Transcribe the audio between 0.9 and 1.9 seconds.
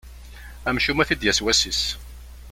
ad t-id-yas wass-is.